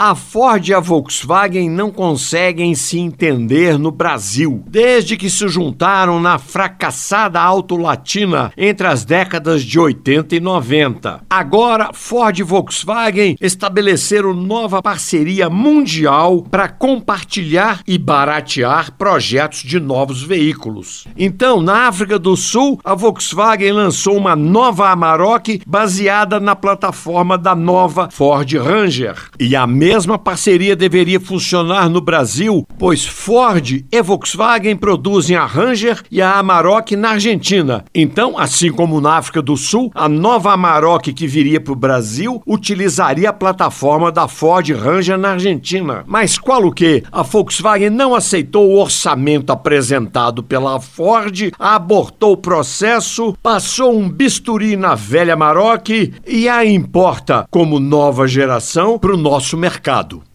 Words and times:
A 0.00 0.14
Ford 0.14 0.64
e 0.68 0.72
a 0.72 0.78
Volkswagen 0.78 1.68
não 1.68 1.90
conseguem 1.90 2.72
se 2.76 3.00
entender 3.00 3.76
no 3.76 3.90
Brasil, 3.90 4.62
desde 4.68 5.16
que 5.16 5.28
se 5.28 5.48
juntaram 5.48 6.20
na 6.20 6.38
fracassada 6.38 7.40
Auto 7.40 7.76
Latina 7.76 8.52
entre 8.56 8.86
as 8.86 9.04
décadas 9.04 9.64
de 9.64 9.76
80 9.76 10.36
e 10.36 10.40
90. 10.40 11.22
Agora, 11.28 11.90
Ford 11.92 12.38
e 12.38 12.44
Volkswagen 12.44 13.36
estabeleceram 13.40 14.32
nova 14.32 14.80
parceria 14.80 15.50
mundial 15.50 16.42
para 16.48 16.68
compartilhar 16.68 17.80
e 17.84 17.98
baratear 17.98 18.92
projetos 18.92 19.64
de 19.64 19.80
novos 19.80 20.22
veículos. 20.22 21.08
Então, 21.16 21.60
na 21.60 21.88
África 21.88 22.20
do 22.20 22.36
Sul, 22.36 22.78
a 22.84 22.94
Volkswagen 22.94 23.72
lançou 23.72 24.16
uma 24.16 24.36
nova 24.36 24.90
Amarok 24.90 25.60
baseada 25.66 26.38
na 26.38 26.54
plataforma 26.54 27.36
da 27.36 27.56
nova 27.56 28.08
Ford 28.12 28.48
Ranger. 28.52 29.16
E 29.40 29.56
a 29.56 29.66
mesma 29.88 30.18
parceria 30.18 30.76
deveria 30.76 31.18
funcionar 31.18 31.88
no 31.88 31.98
Brasil, 32.02 32.66
pois 32.78 33.06
Ford 33.06 33.86
e 33.90 34.02
Volkswagen 34.02 34.76
produzem 34.76 35.34
a 35.34 35.46
Ranger 35.46 36.02
e 36.10 36.20
a 36.20 36.34
Amarok 36.34 36.94
na 36.94 37.12
Argentina. 37.12 37.86
Então, 37.94 38.38
assim 38.38 38.70
como 38.70 39.00
na 39.00 39.14
África 39.14 39.40
do 39.40 39.56
Sul, 39.56 39.90
a 39.94 40.06
nova 40.06 40.52
Amarok 40.52 41.10
que 41.14 41.26
viria 41.26 41.58
para 41.58 41.72
o 41.72 41.76
Brasil 41.76 42.42
utilizaria 42.46 43.30
a 43.30 43.32
plataforma 43.32 44.12
da 44.12 44.28
Ford 44.28 44.68
Ranger 44.68 45.16
na 45.16 45.30
Argentina. 45.30 46.04
Mas 46.06 46.36
qual 46.36 46.66
o 46.66 46.72
que? 46.72 47.02
A 47.10 47.22
Volkswagen 47.22 47.88
não 47.88 48.14
aceitou 48.14 48.68
o 48.68 48.78
orçamento 48.78 49.50
apresentado 49.50 50.42
pela 50.42 50.78
Ford, 50.80 51.50
abortou 51.58 52.32
o 52.32 52.36
processo, 52.36 53.34
passou 53.42 53.98
um 53.98 54.06
bisturi 54.06 54.76
na 54.76 54.94
velha 54.94 55.32
Amarok 55.32 56.12
e 56.26 56.46
a 56.46 56.62
importa 56.62 57.46
como 57.50 57.80
nova 57.80 58.28
geração 58.28 58.98
para 58.98 59.14
o 59.14 59.16
nosso 59.16 59.56
mercado 59.56 59.77
mercado. 59.78 60.27